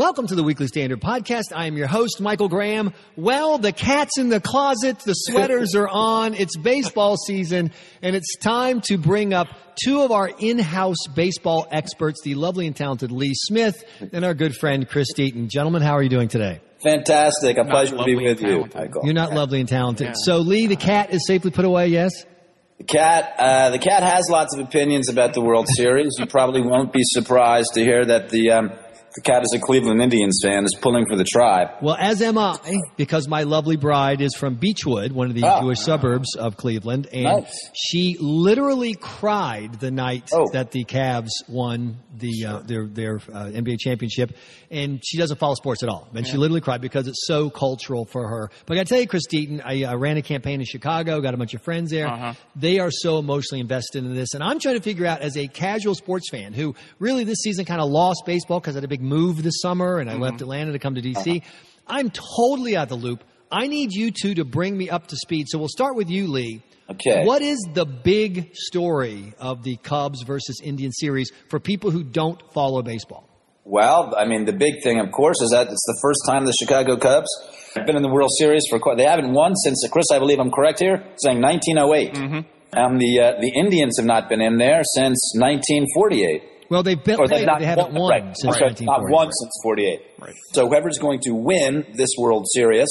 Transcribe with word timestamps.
Welcome 0.00 0.28
to 0.28 0.34
the 0.34 0.42
Weekly 0.42 0.66
Standard 0.66 1.02
Podcast. 1.02 1.52
I 1.54 1.66
am 1.66 1.76
your 1.76 1.86
host, 1.86 2.22
Michael 2.22 2.48
Graham. 2.48 2.94
Well, 3.16 3.58
the 3.58 3.70
cat's 3.70 4.16
in 4.16 4.30
the 4.30 4.40
closet, 4.40 4.98
the 5.00 5.12
sweaters 5.12 5.74
are 5.74 5.90
on, 5.90 6.32
it's 6.32 6.56
baseball 6.56 7.18
season, 7.18 7.70
and 8.00 8.16
it's 8.16 8.34
time 8.38 8.80
to 8.86 8.96
bring 8.96 9.34
up 9.34 9.48
two 9.84 10.00
of 10.00 10.10
our 10.10 10.30
in-house 10.38 11.06
baseball 11.14 11.68
experts, 11.70 12.22
the 12.22 12.34
lovely 12.34 12.66
and 12.66 12.74
talented 12.74 13.12
Lee 13.12 13.34
Smith 13.34 13.84
and 14.10 14.24
our 14.24 14.32
good 14.32 14.56
friend 14.56 14.88
Chris 14.88 15.12
Deaton. 15.12 15.48
Gentlemen, 15.50 15.82
how 15.82 15.92
are 15.92 16.02
you 16.02 16.08
doing 16.08 16.28
today? 16.28 16.62
Fantastic. 16.82 17.58
A 17.58 17.66
pleasure 17.66 17.98
to 17.98 18.04
be 18.04 18.16
with 18.16 18.40
you. 18.40 18.70
Michael. 18.74 19.02
You're 19.04 19.12
not 19.12 19.34
lovely 19.34 19.60
and 19.60 19.68
talented. 19.68 20.14
So, 20.16 20.38
Lee, 20.38 20.66
the 20.66 20.76
cat 20.76 21.12
is 21.12 21.26
safely 21.26 21.50
put 21.50 21.66
away, 21.66 21.88
yes? 21.88 22.24
The 22.78 22.84
cat, 22.84 23.34
uh, 23.38 23.68
the 23.68 23.78
cat 23.78 24.02
has 24.02 24.30
lots 24.30 24.56
of 24.56 24.64
opinions 24.64 25.10
about 25.10 25.34
the 25.34 25.42
World 25.42 25.68
Series. 25.76 26.16
You 26.18 26.24
probably 26.24 26.62
won't 26.62 26.90
be 26.90 27.02
surprised 27.02 27.74
to 27.74 27.82
hear 27.82 28.06
that 28.06 28.30
the 28.30 28.50
um, 28.52 28.72
the 29.14 29.20
cat 29.22 29.42
is 29.42 29.52
a 29.54 29.58
Cleveland 29.58 30.00
Indians 30.00 30.40
fan, 30.42 30.64
is 30.64 30.76
pulling 30.80 31.06
for 31.06 31.16
the 31.16 31.24
tribe. 31.24 31.68
Well, 31.82 31.96
as 31.98 32.22
am 32.22 32.38
I, 32.38 32.58
because 32.96 33.26
my 33.28 33.42
lovely 33.42 33.76
bride 33.76 34.20
is 34.20 34.34
from 34.34 34.56
Beachwood, 34.56 35.12
one 35.12 35.26
of 35.28 35.34
the 35.34 35.42
Oh. 35.44 35.62
Jewish 35.62 35.80
suburbs 35.80 36.36
of 36.36 36.56
Cleveland, 36.56 37.08
and 37.12 37.24
Nice. 37.24 37.70
she 37.74 38.16
literally 38.20 38.94
cried 38.94 39.80
the 39.80 39.90
night 39.90 40.30
Oh. 40.32 40.46
that 40.52 40.70
the 40.70 40.84
Cavs 40.84 41.30
won 41.48 41.96
the 42.16 42.44
uh, 42.46 42.58
their 42.60 42.86
their 42.86 43.16
uh, 43.32 43.46
NBA 43.52 43.78
championship. 43.78 44.36
And 44.72 45.00
she 45.04 45.18
doesn't 45.18 45.38
follow 45.38 45.54
sports 45.56 45.82
at 45.82 45.88
all, 45.88 46.06
and 46.14 46.24
she 46.24 46.36
literally 46.36 46.60
cried 46.60 46.80
because 46.80 47.08
it's 47.08 47.26
so 47.26 47.50
cultural 47.50 48.04
for 48.04 48.28
her. 48.28 48.50
But 48.66 48.74
I 48.74 48.76
got 48.80 48.86
to 48.86 48.94
tell 48.94 49.00
you, 49.00 49.08
Chris 49.08 49.26
Deaton, 49.26 49.60
I, 49.64 49.82
I 49.84 49.94
ran 49.94 50.16
a 50.16 50.22
campaign 50.22 50.60
in 50.60 50.66
Chicago, 50.66 51.20
got 51.20 51.34
a 51.34 51.36
bunch 51.36 51.54
of 51.54 51.62
friends 51.62 51.90
there. 51.90 52.06
Uh-huh. 52.06 52.34
They 52.54 52.78
are 52.78 52.92
so 52.92 53.18
emotionally 53.18 53.60
invested 53.60 54.04
in 54.04 54.14
this, 54.14 54.32
and 54.34 54.44
I'm 54.44 54.60
trying 54.60 54.76
to 54.76 54.80
figure 54.82 55.06
out 55.06 55.22
as 55.22 55.36
a 55.36 55.48
casual 55.48 55.96
sports 55.96 56.30
fan 56.30 56.52
who 56.52 56.76
really 57.00 57.24
this 57.24 57.38
season 57.38 57.64
kind 57.64 57.80
of 57.80 57.90
lost 57.90 58.22
baseball 58.26 58.60
because 58.60 58.76
I 58.76 58.78
had 58.78 58.84
a 58.84 58.88
big 59.00 59.08
move 59.08 59.42
this 59.42 59.60
summer, 59.60 59.98
and 59.98 60.08
I 60.08 60.14
Mm-hmm. 60.14 60.22
left 60.22 60.40
Atlanta 60.42 60.72
to 60.72 60.78
come 60.78 60.94
to 60.96 61.02
DC. 61.02 61.42
I'm 61.86 62.10
totally 62.10 62.76
out 62.76 62.84
of 62.84 62.88
the 62.90 63.06
loop. 63.06 63.24
I 63.50 63.66
need 63.66 63.92
you 63.92 64.10
two 64.10 64.34
to 64.34 64.44
bring 64.44 64.76
me 64.76 64.90
up 64.90 65.06
to 65.08 65.16
speed. 65.16 65.46
So 65.48 65.58
we'll 65.58 65.68
start 65.68 65.96
with 65.96 66.08
you, 66.10 66.26
Lee. 66.28 66.62
Okay. 66.90 67.24
What 67.24 67.40
is 67.42 67.58
the 67.72 67.84
big 67.86 68.50
story 68.54 69.32
of 69.38 69.62
the 69.62 69.76
Cubs 69.76 70.22
versus 70.22 70.60
Indian 70.62 70.92
series 70.92 71.30
for 71.48 71.58
people 71.60 71.90
who 71.90 72.02
don't 72.04 72.40
follow 72.52 72.82
baseball? 72.82 73.26
Well, 73.64 74.14
I 74.16 74.24
mean, 74.26 74.44
the 74.44 74.52
big 74.52 74.82
thing, 74.82 74.98
of 75.00 75.12
course, 75.12 75.40
is 75.40 75.50
that 75.50 75.68
it's 75.68 75.84
the 75.86 75.98
first 76.02 76.20
time 76.26 76.44
the 76.44 76.52
Chicago 76.60 76.96
Cubs 76.96 77.28
have 77.76 77.86
been 77.86 77.96
in 77.96 78.02
the 78.02 78.08
World 78.08 78.30
Series 78.38 78.64
for 78.68 78.78
quite. 78.80 78.96
They 78.96 79.04
haven't 79.04 79.32
won 79.32 79.54
since 79.56 79.86
Chris. 79.90 80.06
I 80.12 80.18
believe 80.18 80.38
I'm 80.40 80.50
correct 80.50 80.80
here, 80.80 81.04
saying 81.16 81.40
1908. 81.40 82.14
Mm-hmm. 82.14 82.78
Um, 82.78 82.98
the 82.98 83.20
uh, 83.20 83.40
the 83.40 83.52
Indians 83.54 83.96
have 83.98 84.06
not 84.06 84.28
been 84.28 84.40
in 84.40 84.58
there 84.58 84.82
since 84.94 85.32
1948. 85.36 86.42
Well, 86.70 86.84
they've 86.84 87.02
been 87.02 87.18
or 87.18 87.26
played, 87.26 87.40
they've 87.40 87.46
but 87.46 87.52
not 87.52 87.60
they 87.60 87.66
haven't 87.66 87.92
won 87.92 88.10
right, 88.10 88.36
since 88.36 88.60
right, 88.60 88.80
not 88.80 89.00
won 89.02 89.30
since 89.32 89.52
48. 89.62 90.00
Right. 90.20 90.34
So 90.54 90.68
whoever's 90.68 90.98
going 90.98 91.18
to 91.24 91.32
win 91.32 91.84
this 91.94 92.10
World 92.16 92.46
Series 92.54 92.88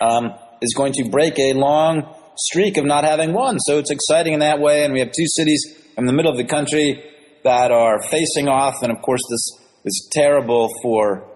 um, 0.00 0.32
is 0.62 0.72
going 0.74 0.92
to 0.94 1.08
break 1.10 1.36
a 1.38 1.52
long 1.54 2.14
streak 2.38 2.76
of 2.76 2.84
not 2.84 3.02
having 3.02 3.32
won. 3.32 3.58
So 3.58 3.78
it's 3.78 3.90
exciting 3.90 4.34
in 4.34 4.40
that 4.40 4.60
way. 4.60 4.84
And 4.84 4.92
we 4.92 5.00
have 5.00 5.10
two 5.10 5.26
cities 5.26 5.64
in 5.98 6.06
the 6.06 6.12
middle 6.12 6.30
of 6.30 6.38
the 6.38 6.44
country 6.44 7.02
that 7.42 7.72
are 7.72 8.00
facing 8.02 8.48
off. 8.48 8.82
And 8.82 8.92
of 8.92 9.02
course, 9.02 9.22
this 9.30 9.66
is 9.84 10.08
terrible 10.12 10.70
for 10.82 11.28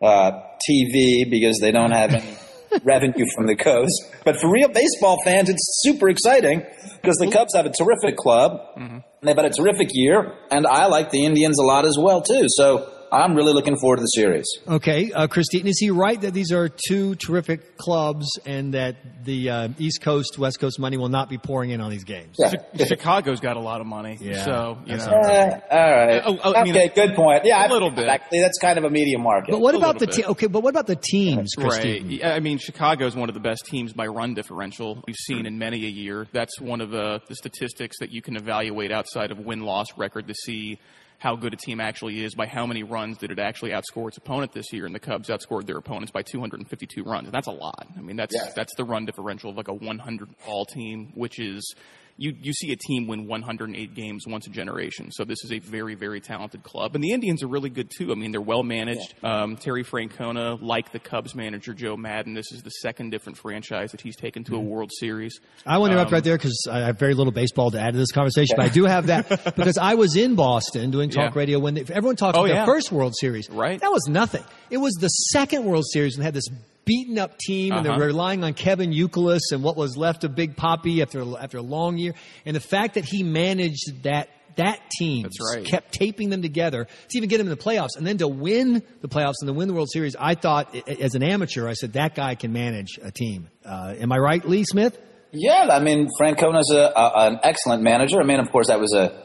uh, 0.00 0.30
TV 0.68 1.28
because 1.30 1.58
they 1.60 1.70
don't 1.70 1.92
have 1.92 2.14
any 2.14 2.36
revenue 2.82 3.26
from 3.34 3.46
the 3.46 3.56
coast. 3.56 3.92
But 4.24 4.40
for 4.40 4.50
real 4.50 4.68
baseball 4.68 5.18
fans, 5.22 5.50
it's 5.50 5.80
super 5.82 6.08
exciting 6.08 6.64
because 7.02 7.16
the 7.16 7.30
Cubs 7.30 7.54
have 7.54 7.66
a 7.66 7.72
terrific 7.72 8.16
club. 8.16 8.60
and 8.76 9.02
They've 9.24 9.36
had 9.36 9.46
a 9.46 9.50
terrific 9.50 9.88
year, 9.92 10.32
and 10.50 10.66
I 10.66 10.86
like 10.86 11.10
the 11.10 11.24
Indians 11.24 11.58
a 11.58 11.64
lot 11.64 11.86
as 11.86 11.96
well 11.98 12.20
too. 12.20 12.44
So 12.48 12.90
I'm 13.12 13.34
really 13.34 13.52
looking 13.52 13.76
forward 13.78 13.96
to 13.96 14.02
the 14.02 14.06
series. 14.06 14.44
Okay, 14.66 15.12
uh, 15.12 15.26
Chris 15.28 15.46
Deaton, 15.52 15.66
is 15.66 15.78
he 15.78 15.90
right 15.90 16.20
that 16.20 16.32
these 16.34 16.52
are 16.52 16.68
two 16.68 17.14
terrific 17.16 17.76
clubs 17.76 18.26
and 18.46 18.74
that 18.74 18.96
the 19.24 19.50
uh, 19.50 19.68
East 19.78 20.02
Coast, 20.02 20.38
West 20.38 20.58
Coast 20.60 20.78
money 20.78 20.96
will 20.96 21.08
not 21.08 21.28
be 21.28 21.38
pouring 21.38 21.70
in 21.70 21.80
on 21.80 21.90
these 21.90 22.04
games? 22.04 22.36
Yeah. 22.38 22.52
Chi- 22.76 22.84
Chicago's 22.84 23.40
got 23.40 23.56
a 23.56 23.60
lot 23.60 23.80
of 23.80 23.86
money, 23.86 24.18
Yeah. 24.20 24.44
so 24.44 24.78
you 24.86 24.96
know. 24.96 25.04
Uh, 25.04 25.60
all 25.70 25.90
right. 25.96 26.22
Oh, 26.24 26.38
oh, 26.42 26.54
I 26.54 26.64
mean, 26.64 26.76
okay, 26.76 26.88
good 26.94 27.14
point. 27.14 27.44
Yeah, 27.44 27.60
a 27.62 27.66
I- 27.66 27.68
little 27.72 27.90
bit. 27.90 28.08
Actually, 28.08 28.40
that's 28.40 28.58
kind 28.58 28.78
of 28.78 28.84
a 28.84 28.90
medium 28.90 29.22
market. 29.22 29.50
But 29.52 29.60
what 29.60 29.74
A 29.74 29.78
about 29.78 29.98
the 29.98 30.06
little 30.06 30.22
te- 30.24 30.30
okay? 30.30 30.46
But 30.46 30.62
what 30.62 30.70
about 30.70 30.86
the 30.86 30.96
teams, 30.96 31.52
Right. 31.56 31.64
Chris 31.70 31.78
Deaton? 31.78 32.18
Yeah, 32.18 32.34
I 32.34 32.40
mean, 32.40 32.58
Chicago's 32.58 33.14
one 33.16 33.28
of 33.28 33.34
the 33.34 33.40
best 33.40 33.66
teams 33.66 33.92
by 33.92 34.06
run 34.06 34.34
differential 34.34 35.02
we've 35.06 35.16
seen 35.16 35.46
in 35.46 35.58
many 35.58 35.84
a 35.84 35.88
year. 35.90 36.26
That's 36.32 36.60
one 36.60 36.80
of 36.80 36.90
the, 36.90 37.20
the 37.28 37.34
statistics 37.36 37.98
that 38.00 38.10
you 38.12 38.22
can 38.22 38.36
evaluate 38.36 38.90
outside 38.92 39.30
of 39.30 39.38
win 39.38 39.62
loss 39.62 39.86
record 39.96 40.28
to 40.28 40.34
see 40.34 40.78
how 41.18 41.36
good 41.36 41.54
a 41.54 41.56
team 41.56 41.80
actually 41.80 42.22
is 42.24 42.34
by 42.34 42.46
how 42.46 42.66
many 42.66 42.82
runs 42.82 43.16
did 43.18 43.30
it 43.30 43.38
actually 43.38 43.70
outscore 43.70 44.08
its 44.08 44.16
opponent 44.18 44.52
this 44.52 44.72
year. 44.72 44.84
And 44.86 44.94
the 44.94 44.98
Cubs 45.00 45.28
outscored 45.28 45.66
their 45.66 45.78
opponents 45.78 46.10
by 46.10 46.22
252 46.22 47.02
runs. 47.04 47.26
And 47.26 47.32
that's 47.34 47.46
a 47.46 47.52
lot. 47.52 47.86
I 47.96 48.00
mean, 48.00 48.16
that's 48.16 48.34
Yeah. 48.34 48.52
that's 48.54 48.74
the 48.76 48.84
run 48.84 49.06
differential 49.06 49.50
of 49.50 49.56
like 49.56 49.68
a 49.68 49.72
100 49.74 50.28
all 50.46 50.66
team, 50.66 51.12
which 51.14 51.38
is 51.38 51.74
you, 52.16 52.32
you 52.40 52.52
see 52.52 52.70
a 52.70 52.76
team 52.76 53.06
win 53.08 53.26
108 53.26 53.94
games 53.94 54.24
once 54.26 54.46
a 54.46 54.50
generation. 54.50 55.10
So 55.10 55.24
this 55.24 55.42
is 55.44 55.50
a 55.52 55.58
very, 55.58 55.94
very 55.96 56.20
talented 56.20 56.62
club. 56.62 56.94
And 56.94 57.02
the 57.02 57.10
Indians 57.10 57.42
are 57.42 57.48
really 57.48 57.70
good 57.70 57.90
too. 57.90 58.12
I 58.12 58.14
mean, 58.14 58.30
they're 58.30 58.40
well 58.40 58.62
managed. 58.62 59.14
Um, 59.24 59.56
Terry 59.56 59.82
Francona, 59.82 60.56
like 60.62 60.92
the 60.92 61.00
Cubs 61.00 61.34
manager 61.34 61.74
Joe 61.74 61.96
Maddon, 61.96 62.34
this 62.34 62.52
is 62.52 62.62
the 62.62 62.70
second 62.70 63.10
different 63.10 63.36
franchise 63.38 63.90
that 63.90 64.00
he's 64.00 64.16
taken 64.16 64.44
to 64.44 64.54
a 64.56 64.60
World 64.60 64.90
Series. 65.00 65.40
I 65.66 65.78
want 65.78 65.90
to 65.90 65.94
interrupt 65.94 66.10
Um, 66.12 66.14
right 66.14 66.24
there 66.24 66.36
because 66.36 66.66
I 66.70 66.80
have 66.86 66.98
very 66.98 67.14
little 67.14 67.32
baseball 67.32 67.70
to 67.72 67.80
add 67.80 67.92
to 67.94 67.98
this 67.98 68.12
conversation, 68.12 68.54
but 68.56 68.66
I 68.66 68.68
do 68.68 68.84
have 68.84 69.06
that 69.08 69.28
because 69.56 69.76
I 69.78 69.94
was 69.94 70.14
in 70.16 70.36
Boston 70.36 70.90
doing 70.92 71.10
talk 71.10 71.34
Yeah. 71.34 71.38
radio 71.38 71.58
when 71.58 71.74
they, 71.74 71.80
everyone 71.82 72.16
talks 72.16 72.38
Oh, 72.38 72.44
about 72.44 72.54
yeah. 72.54 72.60
the 72.64 72.66
first 72.66 72.92
World 72.92 73.14
Series. 73.18 73.50
Right. 73.50 73.80
That 73.80 73.90
was 73.90 74.06
nothing. 74.08 74.44
It 74.70 74.78
was 74.78 74.94
the 74.94 75.08
second 75.08 75.64
World 75.64 75.84
Series 75.92 76.14
and 76.14 76.24
had 76.24 76.34
this 76.34 76.46
beaten 76.84 77.18
up 77.18 77.38
team 77.38 77.72
and 77.72 77.86
Uh-huh. 77.86 77.98
they're 77.98 78.08
relying 78.08 78.44
on 78.44 78.54
Kevin 78.54 78.90
Youkilis 78.92 79.40
and 79.52 79.62
what 79.62 79.76
was 79.76 79.96
left 79.96 80.24
of 80.24 80.34
Big 80.34 80.56
Poppy 80.56 81.02
after 81.02 81.24
after 81.38 81.58
a 81.58 81.62
long 81.62 81.96
year. 81.98 82.14
And 82.46 82.54
the 82.54 82.60
fact 82.60 82.94
that 82.94 83.04
he 83.04 83.22
managed 83.22 84.02
that 84.04 84.28
that 84.56 84.78
team 84.98 85.22
That's 85.24 85.56
right. 85.56 85.64
kept 85.66 85.92
taping 85.92 86.30
them 86.30 86.40
together 86.40 86.84
to 86.84 87.16
even 87.18 87.28
get 87.28 87.38
them 87.38 87.48
in 87.48 87.50
the 87.50 87.56
playoffs 87.56 87.96
and 87.96 88.06
then 88.06 88.18
to 88.18 88.28
win 88.28 88.82
the 89.00 89.08
playoffs 89.08 89.34
and 89.40 89.48
to 89.48 89.52
win 89.52 89.66
the 89.66 89.74
World 89.74 89.90
Series. 89.90 90.14
I 90.14 90.36
thought 90.36 90.72
as 90.86 91.16
an 91.16 91.24
amateur, 91.24 91.66
I 91.66 91.72
said 91.72 91.94
that 91.94 92.14
guy 92.14 92.36
can 92.36 92.52
manage 92.52 92.98
a 93.02 93.10
team. 93.10 93.48
Uh, 93.64 93.94
am 93.98 94.12
I 94.12 94.18
right, 94.18 94.48
Lee 94.48 94.62
Smith? 94.62 94.96
Yeah, 95.32 95.68
I 95.72 95.80
mean, 95.80 96.08
Francona's 96.16 96.70
a, 96.70 96.92
a, 96.94 97.26
an 97.26 97.40
excellent 97.42 97.82
manager. 97.82 98.20
I 98.20 98.24
mean, 98.24 98.38
of 98.38 98.52
course, 98.52 98.68
that 98.68 98.78
was 98.78 98.94
a, 98.94 99.24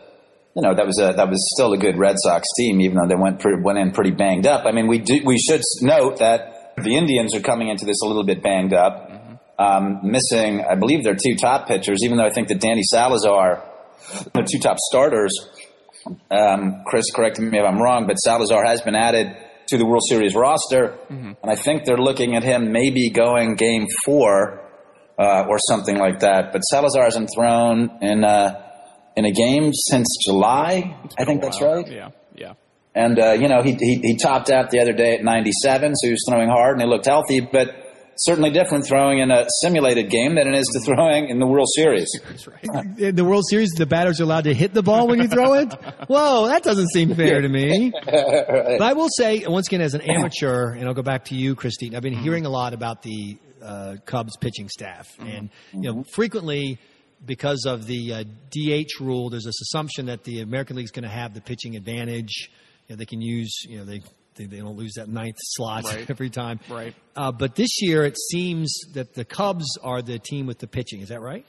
you 0.55 0.63
know, 0.63 0.73
that 0.73 0.87
was 0.87 0.99
a 0.99 1.13
that 1.13 1.29
was 1.29 1.47
still 1.55 1.73
a 1.73 1.77
good 1.77 1.99
Red 1.99 2.15
Sox 2.17 2.47
team, 2.57 2.81
even 2.81 2.97
though 2.97 3.07
they 3.07 3.15
went 3.21 3.39
pretty, 3.39 3.61
went 3.61 3.77
in 3.77 3.91
pretty 3.91 4.09
banged 4.09 4.47
up. 4.47 4.65
I 4.65 4.71
mean, 4.71 4.87
we 4.87 4.97
do, 4.97 5.21
we 5.23 5.37
should 5.37 5.61
note 5.83 6.17
that 6.17 6.55
the 6.83 6.95
Indians 6.95 7.35
are 7.35 7.41
coming 7.41 7.69
into 7.69 7.85
this 7.85 8.01
a 8.03 8.07
little 8.07 8.23
bit 8.23 8.41
banged 8.41 8.73
up, 8.73 9.11
um, 9.57 9.99
missing, 10.03 10.63
I 10.63 10.75
believe, 10.75 11.03
their 11.03 11.15
two 11.15 11.35
top 11.35 11.67
pitchers. 11.67 11.99
Even 12.03 12.17
though 12.17 12.25
I 12.25 12.31
think 12.31 12.47
that 12.49 12.59
Danny 12.59 12.83
Salazar, 12.83 13.63
the 14.33 14.47
two 14.49 14.59
top 14.59 14.77
starters, 14.79 15.33
um, 16.31 16.83
Chris, 16.85 17.11
correct 17.11 17.39
me 17.39 17.57
if 17.57 17.65
I'm 17.65 17.81
wrong, 17.81 18.07
but 18.07 18.15
Salazar 18.15 18.63
has 18.65 18.81
been 18.81 18.95
added 18.95 19.35
to 19.67 19.77
the 19.77 19.85
World 19.85 20.03
Series 20.07 20.33
roster, 20.33 20.97
and 21.09 21.37
I 21.43 21.55
think 21.55 21.85
they're 21.85 21.97
looking 21.97 22.35
at 22.35 22.43
him 22.43 22.71
maybe 22.71 23.09
going 23.11 23.55
Game 23.55 23.85
Four 24.05 24.61
uh, 25.19 25.45
or 25.47 25.59
something 25.67 25.97
like 25.97 26.21
that. 26.21 26.51
But 26.51 26.61
Salazar 26.61 27.03
hasn't 27.03 27.29
thrown 27.35 27.91
in 28.01 28.23
uh, 28.23 28.61
in 29.15 29.25
a 29.25 29.31
game 29.31 29.71
since 29.73 30.07
July. 30.25 30.97
I 31.19 31.25
think 31.25 31.41
that's 31.41 31.61
right. 31.61 31.85
Yeah, 31.87 32.09
yeah. 32.35 32.53
And 32.99 33.17
uh, 33.17 33.31
you 33.31 33.47
know, 33.47 33.61
he, 33.63 33.75
he 33.79 33.99
he 34.03 34.17
topped 34.17 34.49
out 34.49 34.71
the 34.71 34.79
other 34.81 34.91
day 34.93 35.15
at 35.15 35.23
97, 35.23 35.95
so 35.95 36.07
he 36.07 36.11
was 36.11 36.25
throwing 36.27 36.49
hard 36.49 36.73
and 36.73 36.81
he 36.81 36.87
looked 36.87 37.05
healthy, 37.05 37.39
but 37.39 37.89
certainly 38.17 38.51
different 38.51 38.85
throwing 38.85 39.19
in 39.19 39.31
a 39.31 39.45
simulated 39.61 40.09
game 40.09 40.35
than 40.35 40.53
it 40.53 40.55
is 40.55 40.67
to 40.67 40.81
throwing 40.81 41.29
in 41.29 41.39
the 41.39 41.47
World 41.47 41.69
Series. 41.73 42.09
That's 42.27 42.47
right. 42.47 42.99
in 42.99 43.15
the 43.15 43.23
World 43.23 43.45
Series, 43.49 43.69
the 43.71 43.85
batters 43.85 44.19
are 44.19 44.23
allowed 44.23 44.43
to 44.43 44.53
hit 44.53 44.73
the 44.73 44.83
ball 44.83 45.07
when 45.07 45.21
you 45.21 45.29
throw 45.29 45.53
it. 45.53 45.73
Whoa, 46.07 46.47
that 46.47 46.63
doesn't 46.63 46.89
seem 46.89 47.15
fair 47.15 47.41
to 47.41 47.49
me. 47.49 47.93
But 48.05 48.81
I 48.81 48.93
will 48.93 49.09
say, 49.09 49.45
once 49.47 49.67
again, 49.67 49.81
as 49.81 49.93
an 49.93 50.01
amateur, 50.01 50.73
and 50.73 50.85
I'll 50.85 50.93
go 50.93 51.01
back 51.01 51.25
to 51.25 51.35
you, 51.35 51.55
Chris 51.55 51.75
Deaton. 51.81 51.95
I've 51.95 52.03
been 52.03 52.17
hearing 52.17 52.45
a 52.45 52.49
lot 52.49 52.73
about 52.73 53.01
the 53.01 53.37
uh, 53.61 53.95
Cubs 54.05 54.35
pitching 54.37 54.67
staff, 54.69 55.07
and 55.19 55.49
you 55.73 55.81
know, 55.81 56.03
frequently 56.13 56.79
because 57.25 57.65
of 57.65 57.85
the 57.85 58.13
uh, 58.13 58.23
DH 58.51 59.01
rule, 59.01 59.29
there's 59.29 59.45
this 59.45 59.61
assumption 59.61 60.07
that 60.07 60.23
the 60.23 60.41
American 60.41 60.75
League 60.75 60.85
is 60.85 60.91
going 60.91 61.03
to 61.03 61.09
have 61.09 61.33
the 61.33 61.41
pitching 61.41 61.75
advantage. 61.75 62.49
You 62.89 62.95
know, 62.95 62.97
they 62.97 63.05
can 63.05 63.21
use, 63.21 63.61
you 63.67 63.77
know, 63.77 63.85
they 63.85 64.01
they, 64.35 64.45
they 64.45 64.57
don't 64.57 64.77
lose 64.77 64.93
that 64.95 65.07
ninth 65.09 65.35
slot 65.39 65.83
Right. 65.83 66.05
every 66.09 66.29
time. 66.29 66.59
Right. 66.69 66.93
Uh, 67.15 67.31
but 67.31 67.55
this 67.55 67.81
year, 67.81 68.03
it 68.05 68.17
seems 68.31 68.73
that 68.93 69.13
the 69.13 69.25
Cubs 69.25 69.77
are 69.83 70.01
the 70.01 70.17
team 70.19 70.45
with 70.47 70.59
the 70.59 70.67
pitching. 70.67 71.01
Is 71.01 71.09
that 71.09 71.21
right? 71.21 71.45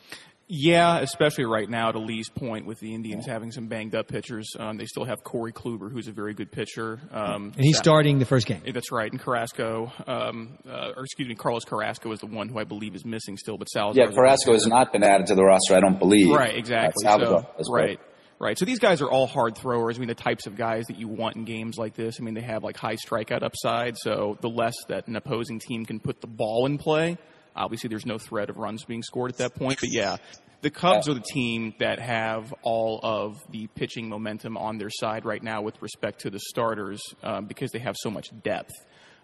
Yeah, 0.52 0.98
especially 0.98 1.44
right 1.44 1.70
now, 1.70 1.92
to 1.92 2.00
Lee's 2.00 2.28
point, 2.28 2.66
with 2.66 2.80
the 2.80 2.92
Indians 2.92 3.24
having 3.24 3.52
some 3.52 3.68
banged 3.68 3.94
up 3.94 4.08
pitchers. 4.08 4.50
Um, 4.58 4.78
they 4.78 4.86
still 4.86 5.04
have 5.04 5.22
Corey 5.22 5.52
Kluber, 5.52 5.92
who's 5.92 6.08
a 6.08 6.12
very 6.12 6.34
good 6.34 6.50
pitcher. 6.50 6.98
Um, 7.12 7.52
And 7.54 7.64
he's 7.64 7.78
starting 7.78 8.18
the 8.18 8.24
first 8.24 8.48
game. 8.48 8.60
That's 8.74 8.90
right. 8.90 9.08
And 9.12 9.20
Carrasco, 9.20 9.92
um, 10.08 10.58
uh, 10.68 10.94
or 10.96 11.04
excuse 11.04 11.28
me, 11.28 11.36
Carlos 11.36 11.64
Carrasco 11.64 12.10
is 12.10 12.18
the 12.18 12.26
one 12.26 12.48
who 12.48 12.58
I 12.58 12.64
believe 12.64 12.96
is 12.96 13.04
missing 13.04 13.36
still, 13.36 13.58
but 13.58 13.66
Salazar. 13.68 14.04
Yeah, 14.06 14.10
Carrasco 14.10 14.52
has 14.52 14.66
not 14.66 14.92
been 14.92 15.04
added 15.04 15.28
to 15.28 15.36
the 15.36 15.44
roster, 15.44 15.76
I 15.76 15.80
don't 15.80 16.00
believe. 16.00 16.28
Right, 16.34 16.56
exactly. 16.56 17.04
That's 17.04 17.22
So, 17.22 17.72
right. 17.72 18.00
Right. 18.42 18.58
So 18.58 18.64
these 18.64 18.78
guys 18.78 19.02
are 19.02 19.10
all 19.10 19.26
hard 19.26 19.54
throwers. 19.54 19.96
I 19.96 19.98
mean, 19.98 20.08
the 20.08 20.14
types 20.14 20.46
of 20.46 20.56
guys 20.56 20.86
that 20.86 20.98
you 20.98 21.08
want 21.08 21.36
in 21.36 21.44
games 21.44 21.76
like 21.76 21.94
this. 21.94 22.16
I 22.18 22.24
mean, 22.24 22.32
they 22.32 22.40
have 22.40 22.64
like 22.64 22.78
high 22.78 22.96
strikeout 22.96 23.42
upside. 23.42 23.98
So 23.98 24.38
the 24.40 24.48
less 24.48 24.74
that 24.88 25.08
an 25.08 25.16
opposing 25.16 25.58
team 25.58 25.84
can 25.84 26.00
put 26.00 26.22
the 26.22 26.26
ball 26.26 26.64
in 26.64 26.78
play, 26.78 27.18
obviously 27.54 27.88
there's 27.88 28.06
no 28.06 28.16
threat 28.16 28.48
of 28.48 28.56
runs 28.56 28.82
being 28.84 29.02
scored 29.02 29.30
at 29.30 29.36
that 29.38 29.56
point. 29.56 29.78
But 29.80 29.92
yeah, 29.92 30.16
the 30.62 30.70
Cubs 30.70 31.06
are 31.08 31.14
the 31.14 31.20
team 31.20 31.74
that 31.80 31.98
have 32.00 32.54
all 32.62 33.00
of 33.02 33.36
the 33.50 33.66
pitching 33.68 34.08
momentum 34.08 34.56
on 34.56 34.78
their 34.78 34.90
side 34.90 35.24
right 35.24 35.42
now 35.42 35.60
with 35.62 35.80
respect 35.82 36.22
to 36.22 36.30
the 36.30 36.40
starters 36.40 37.00
um, 37.22 37.46
because 37.46 37.70
they 37.72 37.78
have 37.78 37.96
so 37.98 38.10
much 38.10 38.30
depth. 38.42 38.72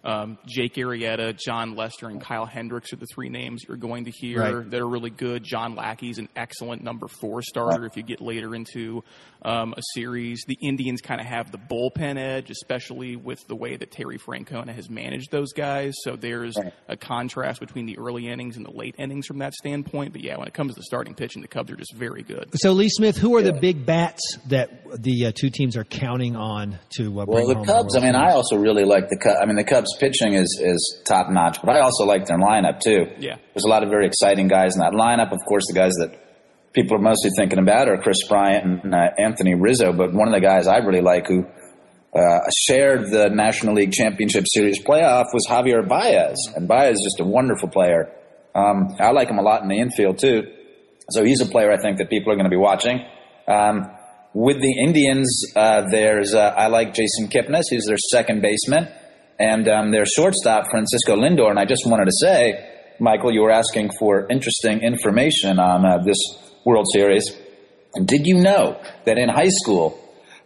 Um, 0.05 0.39
Jake 0.47 0.75
Arrieta, 0.75 1.37
Jon 1.37 1.75
Lester, 1.75 2.09
and 2.09 2.21
Kyle 2.21 2.47
Hendricks 2.47 2.93
are 2.93 2.97
the 2.97 3.07
three 3.13 3.29
names 3.29 3.63
you're 3.67 3.77
going 3.77 4.05
to 4.05 4.13
hear 4.13 4.41
Right. 4.41 4.71
that 4.71 4.81
are 4.81 4.89
really 4.89 5.11
good. 5.11 5.43
John 5.43 5.75
Lackey's 5.75 6.19
an 6.19 6.29
excellent 6.37 6.85
number 6.85 7.09
four 7.09 7.43
starter 7.43 7.85
if 7.87 7.97
you 7.97 8.03
get 8.05 8.21
later 8.21 8.55
into 8.55 9.03
um, 9.43 9.75
a 9.77 9.83
series. 9.95 10.45
The 10.47 10.57
Indians 10.63 11.01
kind 11.01 11.21
of 11.21 11.27
have 11.27 11.51
the 11.53 11.59
bullpen 11.59 12.19
edge, 12.19 12.51
especially 12.51 13.17
with 13.17 13.39
the 13.49 13.55
way 13.57 13.77
that 13.77 13.91
Terry 13.91 14.19
Francona 14.19 14.75
has 14.75 14.89
managed 14.89 15.31
those 15.31 15.53
guys. 15.53 15.95
So 16.03 16.17
there's 16.17 16.57
Right. 16.57 16.73
a 16.89 16.97
contrast 16.97 17.61
between 17.61 17.87
the 17.87 17.99
early 17.99 18.29
innings 18.29 18.57
and 18.57 18.65
the 18.65 18.71
late 18.73 18.95
innings 18.99 19.27
from 19.27 19.39
that 19.39 19.55
standpoint. 19.55 20.13
But 20.13 20.23
yeah, 20.23 20.37
when 20.37 20.47
it 20.49 20.55
comes 20.55 20.75
to 20.75 20.83
starting 20.83 21.15
pitching, 21.15 21.43
the 21.43 21.49
Cubs 21.49 21.71
are 21.73 21.77
just 21.77 21.95
very 21.95 22.23
good. 22.23 22.49
So, 22.55 22.73
Lee 22.73 22.89
Smith, 22.89 23.17
who 23.17 23.37
are 23.37 23.43
the 23.43 23.53
big 23.53 23.85
bats 23.87 24.21
that 24.49 24.71
the 25.03 25.27
uh, 25.27 25.33
two 25.35 25.51
teams 25.51 25.77
are 25.77 25.85
counting 25.85 26.35
on 26.37 26.79
to 26.97 27.21
uh, 27.21 27.25
bring 27.27 27.37
Well, 27.37 27.47
the 27.49 27.55
home 27.57 27.67
Cubs. 27.67 27.97
I 27.97 28.01
mean, 28.01 28.15
I 28.15 28.33
also 28.33 28.57
really 28.57 28.85
like 28.85 29.09
the 29.09 29.17
Cubs. 29.19 29.39
I 29.41 29.47
mean, 29.47 29.57
the 29.57 29.65
Cubs 29.87 29.97
pitching 29.99 30.35
is 30.35 30.61
is 30.63 31.03
top 31.05 31.31
notch, 31.31 31.59
but 31.63 31.77
I 31.77 31.81
also 31.81 32.05
like 32.05 32.27
their 32.27 32.39
lineup 32.39 32.81
too. 32.81 33.07
Yeah. 33.19 33.37
there's 33.55 33.65
a 33.65 33.69
lot 33.69 33.83
of 33.83 33.91
very 33.91 34.07
exciting 34.07 34.49
guys 34.49 34.75
in 34.75 34.81
that 34.81 34.93
lineup. 34.93 35.33
Of 35.33 35.39
course, 35.47 35.65
the 35.69 35.75
guys 35.75 35.93
that 35.95 36.73
people 36.73 36.97
are 36.97 37.01
mostly 37.01 37.31
thinking 37.37 37.59
about 37.59 37.89
are 37.89 37.97
Kris 37.99 38.27
Bryant 38.29 38.85
and 38.85 38.95
uh, 38.95 39.11
Anthony 39.19 39.55
Rizzo. 39.55 39.93
But 39.93 40.13
one 40.13 40.29
of 40.29 40.35
the 40.35 40.41
guys 40.41 40.67
I 40.67 40.79
really 40.79 41.01
like 41.01 41.27
who 41.29 41.47
uh, 42.15 42.41
shared 42.67 43.11
the 43.11 43.29
National 43.31 43.75
League 43.75 43.93
Championship 43.93 44.45
Series 44.47 44.83
playoff 44.83 45.27
was 45.33 45.47
Javier 45.49 45.87
Baez, 45.87 46.37
and 46.55 46.69
Baez 46.69 46.95
is 46.95 47.03
just 47.05 47.21
a 47.21 47.25
wonderful 47.25 47.69
player. 47.69 48.13
Um, 48.55 48.97
I 49.01 49.11
like 49.11 49.29
him 49.29 49.39
a 49.39 49.43
lot 49.43 49.63
in 49.63 49.69
the 49.69 49.79
infield 49.79 50.19
too. 50.19 50.45
So 51.11 51.25
he's 51.25 51.41
a 51.41 51.47
player 51.47 51.71
I 51.71 51.81
think 51.81 51.99
that 51.99 52.11
people 52.11 52.33
are 52.33 52.37
going 52.37 52.47
to 52.47 52.51
be 52.51 52.57
watching. 52.57 53.05
Um, 53.47 53.91
with 54.35 54.61
the 54.61 54.83
Indians, 54.87 55.45
uh, 55.55 55.83
there's 55.91 56.35
uh, 56.35 56.53
I 56.57 56.67
like 56.67 56.95
Jason 56.95 57.29
Kipnis, 57.29 57.65
who's 57.71 57.87
their 57.87 57.97
second 57.97 58.43
baseman, 58.43 58.89
and 59.39 59.69
um, 59.69 59.91
their 59.91 60.07
shortstop 60.07 60.71
Francisco 60.71 61.17
Lindor. 61.17 61.51
And 61.51 61.59
I 61.59 61.65
just 61.65 61.87
wanted 61.87 62.07
to 62.07 62.13
say, 62.21 62.73
Michael, 62.99 63.33
you 63.33 63.43
were 63.43 63.51
asking 63.51 63.91
for 63.99 64.27
interesting 64.31 64.81
information 64.81 65.59
on 65.59 65.85
uh, 65.85 65.99
this 65.99 66.19
World 66.65 66.87
Series. 66.93 67.31
And 67.95 68.07
did 68.07 68.27
you 68.27 68.39
know 68.43 68.81
that 69.05 69.19
in 69.19 69.29
high 69.29 69.51
school, 69.51 69.99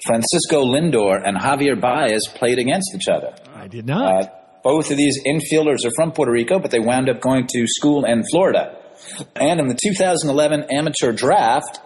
Francisco 0.06 0.64
Lindor 0.64 1.20
and 1.24 1.36
Javier 1.36 1.80
Baez 1.80 2.26
played 2.28 2.58
against 2.58 2.94
each 2.94 3.08
other? 3.08 3.34
I 3.54 3.68
did 3.68 3.86
not. 3.86 4.24
Uh, 4.24 4.28
both 4.62 4.90
of 4.90 4.96
these 4.96 5.22
infielders 5.24 5.86
are 5.86 5.90
from 5.94 6.12
Puerto 6.12 6.32
Rico, 6.32 6.58
but 6.58 6.70
they 6.70 6.80
wound 6.80 7.08
up 7.08 7.20
going 7.20 7.46
to 7.46 7.66
school 7.66 8.04
in 8.04 8.22
Florida. 8.30 8.76
And 9.34 9.58
in 9.60 9.68
the 9.68 9.78
2011 9.82 10.66
amateur 10.70 11.12
draft, 11.12 11.80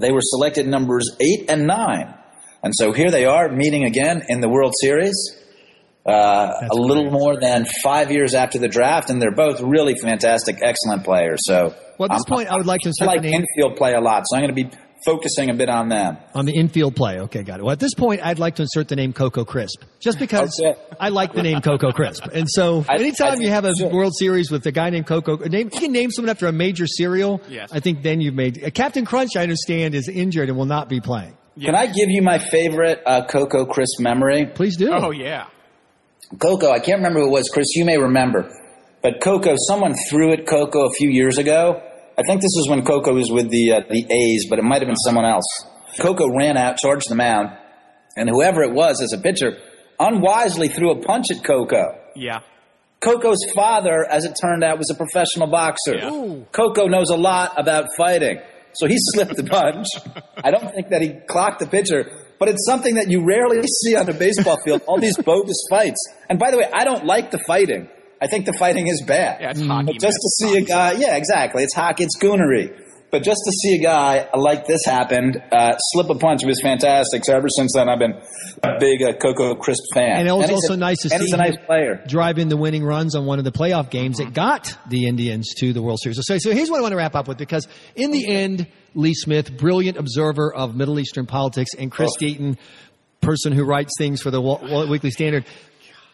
they 0.00 0.10
were 0.12 0.20
selected 0.22 0.66
numbers 0.66 1.16
eight 1.20 1.48
and 1.48 1.66
nine. 1.66 2.14
And 2.62 2.72
so 2.76 2.92
here 2.92 3.10
they 3.10 3.24
are 3.24 3.48
meeting 3.48 3.84
again 3.84 4.22
in 4.28 4.40
the 4.40 4.48
World 4.48 4.72
Series. 4.80 5.14
Uh, 6.06 6.52
a 6.70 6.74
little 6.74 7.04
great. 7.10 7.12
more 7.12 7.38
than 7.38 7.66
five 7.82 8.10
years 8.10 8.34
after 8.34 8.58
the 8.58 8.68
draft, 8.68 9.10
and 9.10 9.20
they're 9.20 9.34
both 9.34 9.60
really 9.60 9.94
fantastic, 9.94 10.56
excellent 10.62 11.04
players. 11.04 11.38
So, 11.42 11.74
Well, 11.98 12.10
at 12.10 12.16
this 12.16 12.24
I'm- 12.26 12.36
point, 12.36 12.48
I 12.48 12.56
would 12.56 12.66
like 12.66 12.80
to 12.80 12.88
I 12.88 12.90
insert 12.90 13.06
like 13.06 13.22
the 13.22 13.30
name 13.30 13.44
infield 13.56 13.76
play 13.76 13.92
a 13.94 14.00
lot, 14.00 14.24
so 14.26 14.36
I'm 14.36 14.42
going 14.42 14.54
to 14.54 14.64
be 14.64 14.70
focusing 15.04 15.50
a 15.50 15.54
bit 15.54 15.68
on 15.70 15.88
them. 15.88 16.16
on 16.34 16.46
the 16.46 16.54
infield 16.54 16.94
play. 16.96 17.20
Okay, 17.20 17.42
got 17.42 17.58
it. 17.60 17.62
Well, 17.64 17.72
at 17.72 17.78
this 17.78 17.94
point, 17.94 18.20
I'd 18.24 18.38
like 18.38 18.56
to 18.56 18.62
insert 18.62 18.88
the 18.88 18.96
name 18.96 19.12
Coco 19.12 19.44
Crisp, 19.44 19.82
just 19.98 20.18
because 20.18 20.58
Okay. 20.60 20.74
I 20.98 21.10
like 21.10 21.32
the 21.34 21.42
name 21.42 21.60
Coco 21.60 21.90
Crisp. 21.92 22.26
And 22.34 22.48
so, 22.48 22.84
I- 22.88 22.96
anytime 22.96 23.38
I 23.38 23.42
you 23.42 23.50
have 23.50 23.66
a 23.66 23.74
sure. 23.78 23.90
World 23.90 24.14
Series 24.18 24.50
with 24.50 24.64
a 24.66 24.72
guy 24.72 24.88
named 24.90 25.06
Coco, 25.06 25.36
name 25.36 25.68
you 25.72 25.80
can 25.80 25.92
name 25.92 26.10
someone 26.10 26.30
after 26.30 26.46
a 26.46 26.52
major 26.52 26.86
cereal. 26.86 27.40
Yes. 27.48 27.68
I 27.72 27.80
think 27.80 28.02
then 28.02 28.20
you've 28.22 28.34
made 28.34 28.64
uh, 28.64 28.70
Captain 28.70 29.04
Crunch. 29.04 29.36
I 29.36 29.42
understand 29.42 29.94
is 29.94 30.08
injured 30.08 30.48
and 30.48 30.56
will 30.56 30.64
not 30.66 30.88
be 30.88 31.00
playing. 31.00 31.36
Can 31.62 31.74
I 31.74 31.86
give 31.86 32.08
you 32.08 32.22
my 32.22 32.38
favorite 32.38 33.02
uh, 33.04 33.26
Coco 33.26 33.66
Crisp 33.66 34.00
memory? 34.00 34.46
Please 34.46 34.76
do. 34.78 34.90
Oh 34.92 35.10
yeah. 35.10 35.44
Coco, 36.38 36.70
I 36.70 36.78
can't 36.78 36.98
remember 36.98 37.20
who 37.20 37.26
it 37.26 37.32
was. 37.32 37.48
Chris, 37.52 37.74
you 37.74 37.84
may 37.84 37.98
remember. 37.98 38.50
But 39.02 39.20
Coco, 39.20 39.54
someone 39.56 39.94
threw 40.08 40.32
at 40.32 40.46
Coco 40.46 40.86
a 40.86 40.92
few 40.92 41.08
years 41.10 41.38
ago. 41.38 41.82
I 42.18 42.22
think 42.22 42.42
this 42.42 42.52
was 42.56 42.68
when 42.68 42.84
Coco 42.84 43.14
was 43.14 43.30
with 43.30 43.50
the 43.50 43.72
uh, 43.72 43.80
the 43.88 44.04
A's, 44.10 44.46
but 44.48 44.58
it 44.58 44.62
might 44.62 44.82
have 44.82 44.88
been 44.88 44.96
someone 44.96 45.24
else. 45.24 45.44
Coco 45.98 46.28
ran 46.36 46.56
out, 46.56 46.76
charged 46.76 47.08
the 47.08 47.14
mound, 47.14 47.50
and 48.16 48.28
whoever 48.28 48.62
it 48.62 48.72
was 48.72 49.00
as 49.00 49.12
a 49.12 49.18
pitcher 49.18 49.58
unwisely 49.98 50.68
threw 50.68 50.90
a 50.90 51.02
punch 51.02 51.26
at 51.30 51.42
Coco. 51.42 51.98
Yeah. 52.14 52.40
Coco's 53.00 53.38
father, 53.54 54.06
as 54.10 54.26
it 54.26 54.36
turned 54.40 54.62
out, 54.62 54.76
was 54.76 54.90
a 54.90 54.94
professional 54.94 55.46
boxer. 55.48 55.94
Yeah. 55.96 56.44
Coco 56.52 56.86
knows 56.86 57.08
a 57.10 57.16
lot 57.16 57.54
about 57.58 57.88
fighting. 57.96 58.40
So 58.74 58.86
he 58.86 58.96
slipped 58.98 59.36
the 59.36 59.44
punch. 59.44 59.86
I 60.36 60.50
don't 60.50 60.70
think 60.74 60.90
that 60.90 61.00
he 61.00 61.14
clocked 61.26 61.60
the 61.60 61.66
pitcher, 61.66 62.04
but 62.40 62.48
it's 62.48 62.66
something 62.66 62.96
that 62.96 63.08
you 63.08 63.22
rarely 63.22 63.62
see 63.84 63.94
on 63.94 64.08
a 64.08 64.14
baseball 64.14 64.56
field, 64.64 64.82
all 64.88 64.98
these 64.98 65.16
bogus 65.18 65.62
fights. 65.70 66.00
And 66.28 66.40
by 66.40 66.50
the 66.50 66.58
way, 66.58 66.68
I 66.72 66.84
don't 66.84 67.04
like 67.04 67.30
the 67.30 67.38
fighting. 67.46 67.88
I 68.20 68.26
think 68.26 68.46
the 68.46 68.52
fighting 68.54 68.88
is 68.88 69.02
bad. 69.06 69.40
Yeah, 69.40 69.50
it's 69.50 69.60
hockey. 69.60 69.86
But 69.86 70.00
just 70.00 70.18
man. 70.40 70.52
to 70.52 70.56
see 70.56 70.58
a 70.58 70.62
guy, 70.62 70.92
yeah, 70.92 71.16
exactly. 71.16 71.62
It's 71.62 71.74
hockey, 71.74 72.04
it's 72.04 72.18
goonery. 72.18 72.76
But 73.10 73.24
just 73.24 73.40
to 73.44 73.50
see 73.50 73.76
a 73.76 73.82
guy 73.82 74.28
like 74.36 74.66
this 74.66 74.84
happen, 74.84 75.42
uh, 75.50 75.76
slip 75.78 76.10
a 76.10 76.14
punch 76.14 76.44
was 76.44 76.60
fantastic. 76.62 77.24
So 77.24 77.34
ever 77.34 77.48
since 77.48 77.72
then, 77.74 77.88
I've 77.88 77.98
been 77.98 78.14
a 78.62 78.78
big 78.78 79.02
uh, 79.02 79.14
Coco 79.14 79.56
Crisp 79.56 79.82
fan. 79.92 80.18
And 80.18 80.28
it 80.28 80.32
was 80.32 80.46
he's 80.48 80.54
also 80.54 80.74
a- 80.74 80.76
nice 80.76 80.98
to 81.02 81.08
and 81.12 81.20
see 81.20 81.24
he's 81.26 81.32
a 81.32 81.36
nice 81.36 81.56
player. 81.66 82.02
drive 82.06 82.38
in 82.38 82.48
the 82.48 82.56
winning 82.56 82.84
runs 82.84 83.16
on 83.16 83.26
one 83.26 83.38
of 83.38 83.44
the 83.44 83.50
playoff 83.52 83.90
games 83.90 84.18
that 84.18 84.32
got 84.32 84.76
the 84.88 85.06
Indians 85.08 85.52
to 85.58 85.72
the 85.72 85.82
World 85.82 85.98
Series. 86.00 86.18
So, 86.22 86.38
so 86.38 86.52
here's 86.52 86.70
what 86.70 86.78
I 86.78 86.82
want 86.82 86.92
to 86.92 86.96
wrap 86.98 87.16
up 87.16 87.26
with 87.26 87.38
because 87.38 87.66
in 87.96 88.12
the 88.12 88.28
end, 88.28 88.66
Lee 88.94 89.14
Smith, 89.14 89.56
brilliant 89.56 89.96
observer 89.98 90.52
of 90.54 90.76
Middle 90.76 91.00
Eastern 91.00 91.26
politics, 91.26 91.70
and 91.78 91.90
Chris 91.90 92.10
Oh. 92.16 92.24
Deaton, 92.24 92.56
person 93.20 93.52
who 93.52 93.64
writes 93.64 93.92
things 93.98 94.22
for 94.22 94.30
the 94.30 94.40
Weekly 94.40 95.10
Standard. 95.10 95.44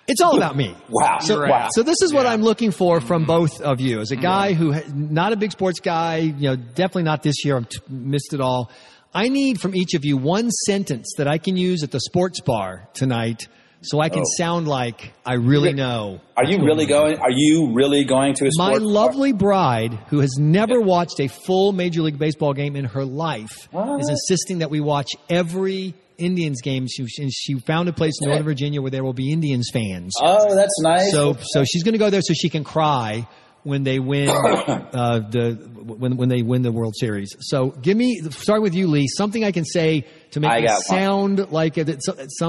It's 0.08 0.20
all 0.20 0.36
about 0.36 0.56
me. 0.56 0.74
Wow. 0.88 1.18
So, 1.20 1.40
Wow. 1.48 1.68
so 1.72 1.82
this 1.82 2.00
is 2.02 2.12
what 2.12 2.24
Yeah. 2.26 2.32
I'm 2.32 2.42
looking 2.42 2.70
for 2.70 3.00
from 3.00 3.22
mm-hmm. 3.22 3.26
both 3.32 3.60
of 3.60 3.80
you. 3.80 4.00
As 4.00 4.10
a 4.12 4.16
guy 4.16 4.52
who 4.52 4.74
not 4.94 5.32
a 5.32 5.36
big 5.36 5.50
sports 5.52 5.80
guy, 5.80 6.18
you 6.18 6.48
know, 6.50 6.56
definitely 6.56 7.02
not 7.04 7.22
this 7.22 7.44
year. 7.44 7.56
I've 7.56 7.68
t- 7.68 7.78
missed 7.88 8.32
it 8.32 8.40
all. 8.40 8.70
I 9.14 9.28
need 9.28 9.60
from 9.60 9.74
each 9.74 9.94
of 9.94 10.04
you 10.04 10.16
one 10.16 10.50
sentence 10.50 11.14
that 11.16 11.26
I 11.26 11.38
can 11.38 11.56
use 11.56 11.82
at 11.82 11.90
the 11.90 12.00
sports 12.00 12.40
bar 12.40 12.88
tonight, 12.92 13.48
so 13.80 13.98
I 14.00 14.08
can 14.10 14.20
Oh. 14.20 14.34
sound 14.36 14.68
like 14.68 15.12
I 15.24 15.34
really 15.34 15.72
know. 15.72 16.20
Are 16.36 16.44
you 16.44 16.58
really 16.64 16.86
going? 16.86 17.18
Are 17.18 17.30
you 17.30 17.72
really 17.72 18.04
going 18.04 18.34
to 18.34 18.44
a 18.44 18.50
My 18.58 18.66
sports 18.74 18.84
bar? 18.84 18.92
lovely 18.92 19.32
bride, 19.32 19.98
who 20.08 20.20
has 20.20 20.36
never 20.38 20.80
watched 20.80 21.18
a 21.20 21.28
full 21.28 21.72
Major 21.72 22.02
League 22.02 22.18
Baseball 22.18 22.52
game 22.52 22.76
in 22.76 22.84
her 22.84 23.04
life, 23.04 23.68
What? 23.72 24.00
is 24.00 24.08
insisting 24.08 24.58
that 24.58 24.70
we 24.70 24.80
watch 24.80 25.08
every 25.30 25.94
Indians 26.18 26.60
game. 26.62 26.86
She, 26.88 27.06
she 27.06 27.54
found 27.60 27.88
a 27.88 27.92
place 27.92 28.14
in 28.20 28.28
Northern 28.28 28.44
Virginia 28.44 28.80
where 28.82 28.90
there 28.90 29.04
will 29.04 29.12
be 29.12 29.32
Indians 29.32 29.70
fans. 29.72 30.14
Oh, 30.20 30.54
that's 30.54 30.80
nice. 30.80 31.12
So, 31.12 31.36
so 31.40 31.64
she's 31.64 31.82
going 31.82 31.92
to 31.92 31.98
go 31.98 32.10
there 32.10 32.22
so 32.22 32.34
she 32.34 32.48
can 32.48 32.64
cry 32.64 33.28
when 33.62 33.82
they 33.82 33.98
win 33.98 34.28
uh, 34.30 35.20
the 35.28 35.54
when 35.84 36.16
when 36.16 36.28
they 36.28 36.42
win 36.42 36.62
the 36.62 36.72
World 36.72 36.94
Series. 36.96 37.34
So, 37.40 37.70
give 37.70 37.96
me 37.96 38.20
starting 38.30 38.62
with 38.62 38.74
you, 38.74 38.86
Lee. 38.86 39.06
Something 39.08 39.44
I 39.44 39.52
can 39.52 39.64
say 39.64 40.06
to 40.32 40.40
make 40.40 40.62
me 40.62 40.68
one. 40.68 40.80
sound 40.82 41.50
like 41.50 41.76
a 41.76 41.98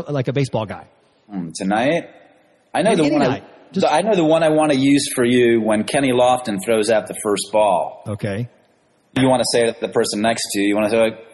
like 0.09 0.27
a 0.27 0.33
baseball 0.33 0.65
guy. 0.65 0.87
Hmm, 1.29 1.49
tonight, 1.55 2.09
I 2.73 2.83
know 2.83 2.95
the 2.95 3.09
one. 3.09 3.21
I. 3.21 3.43
Just- 3.71 3.85
I 3.85 3.99
know 4.01 4.15
the 4.15 4.23
one 4.23 4.43
I 4.43 4.49
want 4.49 4.71
to 4.71 4.77
use 4.77 5.11
for 5.13 5.25
you 5.25 5.59
when 5.61 5.83
Kenny 5.83 6.11
Lofton 6.13 6.63
throws 6.63 6.89
out 6.89 7.07
the 7.07 7.19
first 7.21 7.49
ball. 7.51 8.01
Okay. 8.07 8.47
You 9.17 9.27
want 9.27 9.41
to 9.41 9.45
say 9.51 9.67
it 9.67 9.73
to 9.73 9.81
the 9.81 9.91
person 9.91 10.21
next 10.21 10.43
to 10.51 10.59
you. 10.61 10.67
You 10.69 10.75
want 10.75 10.89
to 10.89 10.91
say, 10.91 11.26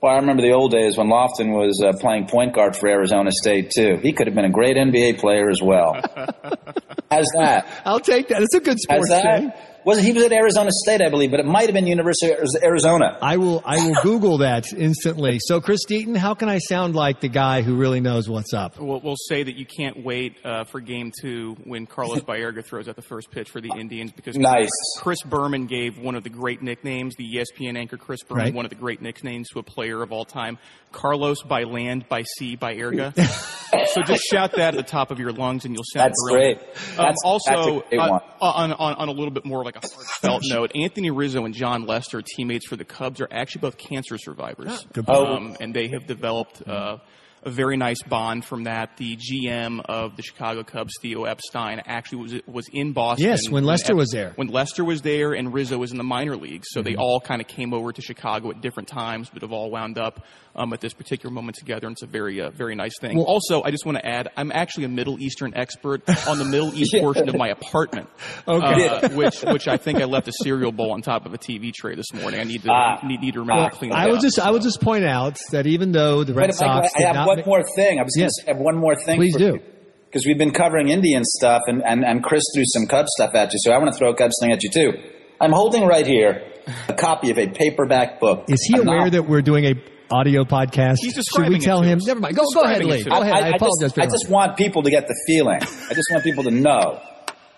"Well, 0.00 0.12
I 0.12 0.16
remember 0.16 0.42
the 0.42 0.52
old 0.52 0.70
days 0.70 0.96
when 0.96 1.08
Lofton 1.08 1.52
was 1.52 1.82
uh, 1.84 1.92
playing 1.98 2.26
point 2.26 2.54
guard 2.54 2.76
for 2.76 2.88
Arizona 2.88 3.30
State 3.32 3.70
too. 3.74 3.98
He 4.02 4.12
could 4.12 4.26
have 4.26 4.34
been 4.34 4.44
a 4.44 4.50
great 4.50 4.76
NBA 4.76 5.18
player 5.18 5.48
as 5.50 5.60
well." 5.62 5.94
How's 7.10 7.26
that? 7.38 7.66
I'll 7.84 8.00
take 8.00 8.28
that. 8.28 8.42
It's 8.42 8.54
a 8.54 8.60
good 8.60 8.76
How's 8.88 9.08
sports 9.08 9.22
thing. 9.22 9.52
That? 9.78 9.86
Was 9.86 10.00
he 10.02 10.12
was 10.12 10.24
at 10.24 10.32
Arizona 10.32 10.70
State, 10.72 11.00
I 11.00 11.08
believe, 11.08 11.30
but 11.30 11.40
it 11.40 11.46
might 11.46 11.64
have 11.66 11.74
been 11.74 11.86
University 11.86 12.32
of 12.32 12.38
Arizona. 12.62 13.16
I 13.22 13.36
will 13.36 13.62
I 13.64 13.76
will 13.86 13.94
Google 14.02 14.38
that 14.38 14.72
instantly. 14.72 15.38
So, 15.40 15.60
Chris 15.60 15.80
Deaton, 15.88 16.16
how 16.16 16.34
can 16.34 16.48
I 16.48 16.58
sound 16.58 16.94
like 16.94 17.20
the 17.20 17.28
guy 17.28 17.62
who 17.62 17.76
really 17.76 18.00
knows 18.00 18.28
what's 18.28 18.52
up? 18.52 18.78
We'll, 18.78 19.00
we'll 19.00 19.16
say 19.28 19.42
that 19.42 19.56
you 19.56 19.66
can't 19.66 20.04
wait 20.04 20.36
uh, 20.44 20.64
for 20.64 20.80
Game 20.80 21.12
Two 21.20 21.56
when 21.64 21.86
Carlos 21.86 22.20
Baerga 22.20 22.64
throws 22.64 22.88
out 22.88 22.96
the 22.96 23.02
first 23.02 23.30
pitch 23.30 23.50
for 23.50 23.60
the 23.60 23.70
Indians 23.78 24.12
because 24.12 24.36
Nice. 24.36 24.70
Chris 24.98 25.22
Berman 25.22 25.66
gave 25.66 25.98
one 25.98 26.14
of 26.14 26.24
the 26.24 26.30
great 26.30 26.60
nicknames, 26.62 27.14
the 27.16 27.24
ESPN 27.36 27.76
anchor 27.76 27.96
Chris 27.96 28.22
Berman, 28.22 28.44
Right. 28.44 28.54
one 28.54 28.64
of 28.66 28.70
the 28.70 28.76
great 28.76 29.00
nicknames 29.02 29.48
to 29.50 29.58
a 29.58 29.62
player 29.62 30.02
of 30.02 30.12
all 30.12 30.24
time, 30.24 30.58
Carlos 30.92 31.42
by 31.42 31.64
land, 31.64 32.08
by 32.08 32.22
sea, 32.22 32.56
by 32.56 32.74
erga. 32.74 33.12
so 33.94 34.02
just 34.02 34.22
shout 34.24 34.52
that 34.52 34.74
at 34.74 34.76
the 34.76 34.82
top 34.82 35.10
of 35.10 35.18
your 35.18 35.32
lungs 35.32 35.64
and 35.64 35.74
you'll 35.74 35.84
sound 35.92 36.06
That's 36.10 36.22
brilliant. 36.30 36.60
great. 36.60 36.98
Um, 36.98 37.06
That's, 37.06 37.22
also, 37.24 37.50
that's 37.50 37.66
a 37.66 37.88
great 37.88 37.98
uh, 38.00 38.08
one. 38.10 38.20
on, 38.40 38.72
on, 38.72 38.94
on 38.94 39.08
a 39.08 39.12
little 39.12 39.30
bit 39.30 39.44
more 39.44 39.64
like 39.64 39.76
a 39.76 39.80
heartfelt 39.80 40.42
note. 40.48 40.72
Anthony 40.74 41.10
Rizzo 41.10 41.44
and 41.44 41.54
Jon 41.54 41.86
Lester, 41.86 42.22
teammates 42.22 42.66
for 42.66 42.76
the 42.76 42.84
Cubs, 42.84 43.20
are 43.20 43.28
actually 43.30 43.60
both 43.60 43.78
cancer 43.78 44.18
survivors. 44.18 44.86
good 44.92 45.06
point. 45.06 45.28
Um, 45.28 45.56
and 45.60 45.74
they 45.74 45.88
have 45.88 46.06
developed 46.06 46.66
uh, 46.68 46.98
a 47.42 47.50
very 47.50 47.76
nice 47.76 48.02
bond 48.02 48.44
from 48.44 48.64
that. 48.64 48.96
The 48.96 49.16
GM 49.16 49.80
of 49.88 50.16
the 50.16 50.22
Chicago 50.22 50.62
Cubs, 50.64 50.94
Theo 51.00 51.24
Epstein, 51.24 51.82
actually 51.86 52.22
was 52.22 52.34
was 52.46 52.66
in 52.72 52.92
Boston. 52.92 53.26
Yes, 53.26 53.48
when 53.48 53.64
Lester 53.64 53.92
Ep- 53.92 53.96
was 53.98 54.10
there. 54.10 54.32
When 54.36 54.48
Lester 54.48 54.84
was 54.84 55.02
there 55.02 55.32
and 55.32 55.52
Rizzo 55.52 55.78
was 55.78 55.92
in 55.92 55.98
the 55.98 56.04
minor 56.04 56.36
leagues, 56.36 56.68
so 56.70 56.80
Mm-hmm. 56.80 56.88
they 56.90 56.96
all 56.96 57.20
kind 57.20 57.40
of 57.40 57.48
came 57.48 57.72
over 57.74 57.92
to 57.92 58.02
Chicago 58.02 58.50
at 58.50 58.60
different 58.60 58.88
times, 58.88 59.28
but 59.32 59.42
have 59.42 59.52
all 59.52 59.70
wound 59.70 59.98
up 59.98 60.24
um, 60.56 60.72
at 60.72 60.80
this 60.80 60.92
particular 60.94 61.32
moment 61.32 61.56
together. 61.56 61.86
And 61.86 61.94
it's 61.94 62.02
a 62.02 62.06
very 62.06 62.40
uh, 62.40 62.50
very 62.50 62.74
nice 62.74 62.98
thing. 63.00 63.16
Well- 63.16 63.26
also, 63.26 63.62
I 63.62 63.70
just 63.70 63.84
want 63.86 63.98
to 63.98 64.06
add, 64.06 64.28
I'm 64.36 64.50
actually 64.52 64.84
a 64.84 64.88
Middle 64.88 65.20
Eastern 65.20 65.52
expert 65.54 66.02
on 66.26 66.38
the 66.38 66.44
Middle 66.44 66.74
East 66.74 66.94
portion 67.00 67.28
of 67.28 67.36
my 67.36 67.48
apartment. 67.48 68.08
Okay. 68.48 68.88
uh, 68.88 69.08
which 69.10 69.42
which 69.42 69.68
I 69.68 69.76
think 69.76 70.00
I 70.00 70.04
left 70.04 70.26
a 70.28 70.32
cereal 70.42 70.72
bowl 70.72 70.92
on 70.92 71.02
top 71.02 71.26
of 71.26 71.34
a 71.34 71.38
TV 71.38 71.72
tray 71.72 71.94
this 71.94 72.12
morning. 72.14 72.40
I 72.40 72.44
need 72.44 72.62
to 72.62 72.70
Ah. 72.70 72.98
need, 73.04 73.20
need 73.20 73.34
to 73.34 73.40
remember 73.40 73.68
to 73.70 73.76
clean 73.76 73.90
that 73.90 73.98
I 73.98 74.06
would 74.06 74.16
up. 74.16 74.22
just 74.22 74.38
I 74.38 74.50
would 74.50 74.62
just 74.62 74.80
point 74.80 75.04
out 75.04 75.38
that 75.52 75.66
even 75.66 75.92
though 75.92 76.24
the 76.24 76.32
Red 76.34 76.50
Wait, 76.50 76.60
Mike, 76.60 76.84
Sox 76.90 76.92
I 76.96 76.98
did 77.00 77.12
not 77.14 77.27
one 77.36 77.42
more 77.46 77.62
thing. 77.76 77.98
I 77.98 78.02
was 78.02 78.14
Yes. 78.16 78.30
going 78.40 78.46
to 78.46 78.52
have 78.54 78.64
one 78.64 78.76
more 78.76 78.94
thing. 79.04 79.16
Please 79.18 79.34
for 79.34 79.38
do. 79.38 79.58
Because 80.06 80.26
we've 80.26 80.38
been 80.38 80.52
covering 80.52 80.88
Indian 80.88 81.22
stuff, 81.24 81.62
and, 81.66 81.82
and, 81.84 82.04
and 82.04 82.22
Chris 82.24 82.42
threw 82.54 82.64
some 82.66 82.86
Cubs 82.86 83.10
stuff 83.16 83.34
at 83.34 83.52
you, 83.52 83.58
so 83.62 83.72
I 83.72 83.78
want 83.78 83.92
to 83.92 83.98
throw 83.98 84.10
a 84.10 84.14
Cubs 84.14 84.36
thing 84.40 84.52
at 84.52 84.62
you 84.62 84.70
too. 84.70 84.92
I'm 85.40 85.52
holding 85.52 85.84
right 85.86 86.06
here 86.06 86.42
a 86.88 86.94
copy 86.94 87.30
of 87.30 87.38
a 87.38 87.46
paperback 87.48 88.18
book. 88.18 88.44
Is 88.48 88.62
he 88.62 88.78
aware 88.78 88.96
novel. 88.96 89.10
that 89.12 89.28
we're 89.28 89.42
doing 89.42 89.64
a 89.66 89.74
audio 90.10 90.44
podcast? 90.44 90.96
He's 91.00 91.14
describing 91.14 91.52
Should 91.52 91.52
we 91.52 91.58
describing 91.58 91.60
it 91.60 91.64
tell 91.64 91.82
to 91.82 91.88
him? 91.88 91.98
us. 91.98 92.06
Never 92.06 92.20
mind. 92.20 92.36
Go 92.36 92.42
go 92.54 92.62
ahead, 92.62 92.78
describing 92.80 93.04
Lee. 93.04 93.10
Go 93.10 93.20
ahead. 93.20 93.32
I, 93.34 93.46
I, 93.46 93.48
apologize. 93.50 93.92
just, 93.92 93.98
I 93.98 94.06
just 94.06 94.28
want 94.30 94.56
people 94.56 94.82
to 94.82 94.90
get 94.90 95.06
the 95.06 95.14
feeling. 95.26 95.58
I 95.62 95.94
just 95.94 96.08
want 96.10 96.24
people 96.24 96.44
to 96.44 96.50
know. 96.50 97.00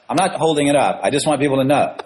I'm 0.09 0.17
not 0.17 0.35
holding 0.35 0.67
it 0.67 0.75
up. 0.77 1.01
I 1.05 1.11
just 1.11 1.27
want 1.29 1.41
people 1.41 1.59
to 1.59 1.65
know. 1.65 1.97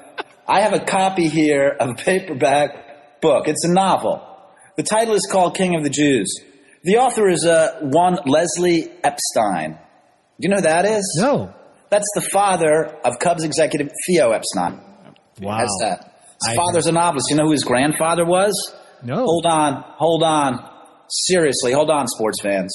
I 0.46 0.60
have 0.60 0.74
a 0.74 0.80
copy 0.84 1.28
here 1.28 1.74
of 1.80 1.88
a 1.88 1.94
paperback 1.94 3.20
book. 3.22 3.48
It's 3.48 3.64
a 3.64 3.72
novel. 3.72 4.22
The 4.76 4.82
title 4.82 5.14
is 5.14 5.26
called 5.30 5.56
King 5.56 5.74
of 5.76 5.82
the 5.84 5.90
Jews. 5.90 6.28
The 6.84 6.96
author 6.98 7.28
is 7.28 7.44
uh, 7.46 7.78
one 7.80 8.18
Leslie 8.26 8.90
Epstein. 9.02 9.72
Do 9.72 9.78
you 10.40 10.48
know 10.50 10.56
who 10.56 10.62
that 10.62 10.84
is? 10.84 11.18
No. 11.20 11.54
That's 11.90 12.06
the 12.14 12.20
father 12.32 12.86
of 13.04 13.18
Cubs 13.20 13.44
executive 13.44 13.90
Theo 14.06 14.32
Epstein. 14.32 14.80
Wow. 15.40 15.58
That's 15.58 15.78
that. 15.80 16.20
His 16.44 16.52
I- 16.52 16.56
father's 16.56 16.86
a 16.86 16.92
novelist. 16.92 17.30
You 17.30 17.36
know 17.36 17.44
who 17.44 17.52
his 17.52 17.64
grandfather 17.64 18.24
was? 18.24 18.52
No. 19.02 19.16
Hold 19.24 19.46
on, 19.46 19.84
hold 19.96 20.22
on. 20.22 20.70
Seriously, 21.08 21.72
hold 21.72 21.90
on, 21.90 22.06
sports 22.08 22.40
fans. 22.42 22.74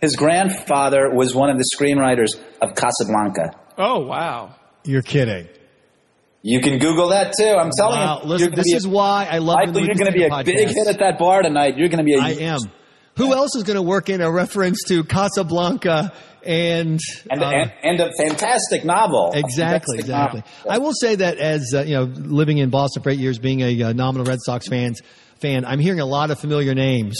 His 0.00 0.16
grandfather 0.16 1.10
was 1.10 1.34
one 1.34 1.48
of 1.50 1.56
the 1.58 1.64
screenwriters 1.76 2.38
of 2.60 2.74
Casablanca. 2.74 3.50
oh 3.78 4.00
wow. 4.00 4.54
You're 4.84 5.02
kidding. 5.02 5.48
You 6.42 6.60
can 6.60 6.78
Google 6.78 7.08
that 7.10 7.34
too. 7.38 7.44
I'm 7.46 7.70
telling 7.76 8.00
Wow. 8.00 8.20
you. 8.22 8.28
Listen, 8.28 8.54
this 8.54 8.64
be 8.66 8.72
a- 8.72 8.76
is 8.76 8.86
why 8.88 9.28
I 9.30 9.38
love 9.38 9.58
Michael, 9.58 9.72
the 9.74 9.80
you're 9.82 9.94
going 9.94 10.12
to 10.12 10.18
be 10.18 10.24
a 10.24 10.30
Podcast. 10.30 10.44
big 10.44 10.68
hit 10.68 10.86
at 10.88 10.98
that 10.98 11.18
bar 11.18 11.42
tonight. 11.42 11.76
You're 11.78 11.88
going 11.88 11.98
to 11.98 12.04
be 12.04 12.14
a. 12.14 12.20
I 12.20 12.30
am. 12.30 12.58
Who 13.16 13.34
else 13.34 13.54
is 13.54 13.62
going 13.62 13.76
to 13.76 13.82
work 13.82 14.08
in 14.08 14.20
a 14.20 14.30
reference 14.30 14.78
to 14.88 15.04
Casablanca 15.04 16.12
and 16.44 17.00
And, 17.30 17.42
uh, 17.42 17.46
and, 17.46 17.72
and 17.82 18.00
a 18.00 18.10
fantastic 18.16 18.84
novel. 18.84 19.32
Exactly, 19.34 19.98
exactly. 19.98 20.40
novel. 20.40 20.72
I 20.72 20.78
will 20.78 20.94
say 20.94 21.16
that 21.16 21.38
as 21.38 21.72
uh, 21.74 21.82
you 21.82 21.94
know, 21.94 22.04
living 22.04 22.58
in 22.58 22.70
Boston 22.70 23.02
for 23.02 23.10
eight 23.10 23.18
years, 23.18 23.38
being 23.38 23.60
a 23.60 23.82
uh, 23.82 23.92
nominal 23.92 24.24
Red 24.24 24.38
Sox 24.40 24.66
fans 24.66 25.00
fan, 25.40 25.64
I'm 25.64 25.78
hearing 25.78 26.00
a 26.00 26.06
lot 26.06 26.30
of 26.30 26.38
familiar 26.40 26.74
names 26.74 27.16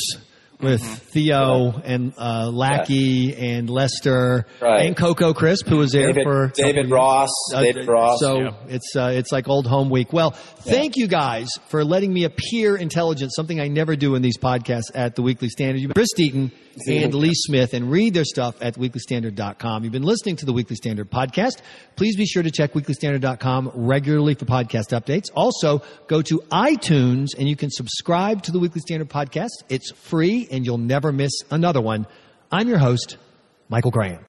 with 0.62 0.80
Mm-hmm. 0.82 0.94
Theo 1.12 1.70
and 1.84 2.12
uh, 2.16 2.48
Lackey 2.50 3.36
and 3.36 3.68
Lester 3.68 4.46
Right. 4.60 4.86
and 4.86 4.96
Coco 4.96 5.34
Crisp, 5.34 5.66
who 5.66 5.76
was 5.76 5.92
there 5.92 6.06
David, 6.08 6.22
for 6.24 6.48
David 6.54 6.90
Ross. 6.90 7.28
Uh, 7.54 7.62
David 7.62 7.86
Ross. 7.86 8.18
So 8.20 8.38
Yeah. 8.40 8.50
it's 8.68 8.96
uh, 8.96 9.12
it's 9.14 9.30
like 9.32 9.48
old 9.48 9.66
home 9.66 9.90
week. 9.90 10.12
Well, 10.12 10.30
thank 10.30 10.96
you 10.96 11.06
guys 11.06 11.48
for 11.68 11.84
letting 11.84 12.12
me 12.12 12.24
appear 12.24 12.76
intelligent, 12.76 13.32
something 13.34 13.60
I 13.60 13.68
never 13.68 13.94
do 13.96 14.14
in 14.14 14.22
these 14.22 14.38
podcasts 14.38 14.90
at 14.94 15.14
the 15.16 15.22
Weekly 15.22 15.48
Standard. 15.48 15.80
You've 15.80 15.92
been 15.92 15.94
Chris 15.94 16.14
Deaton 16.18 16.50
and 16.88 17.12
Lee 17.14 17.34
Smith, 17.34 17.74
and 17.74 17.90
read 17.90 18.14
their 18.14 18.24
stuff 18.24 18.54
at 18.62 18.76
weeklystandard.com. 18.76 19.84
You've 19.84 19.92
been 19.92 20.02
listening 20.04 20.36
to 20.36 20.46
the 20.46 20.54
Weekly 20.54 20.76
Standard 20.76 21.10
podcast. 21.10 21.60
Please 21.96 22.16
be 22.16 22.24
sure 22.24 22.42
to 22.42 22.50
check 22.50 22.72
weeklystandard.com 22.72 23.72
regularly 23.74 24.34
for 24.34 24.46
podcast 24.46 24.98
updates. 24.98 25.24
Also, 25.34 25.82
go 26.08 26.22
to 26.22 26.38
iTunes 26.50 27.28
and 27.38 27.46
you 27.46 27.56
can 27.56 27.70
subscribe 27.70 28.42
to 28.44 28.52
the 28.52 28.58
Weekly 28.58 28.80
Standard 28.80 29.10
podcast. 29.10 29.50
It's 29.68 29.90
free 29.92 30.48
and 30.52 30.64
you'll 30.64 30.78
never 30.78 31.10
miss 31.10 31.32
another 31.50 31.80
one. 31.80 32.06
I'm 32.52 32.68
your 32.68 32.78
host, 32.78 33.16
Michael 33.68 33.90
Graham. 33.90 34.20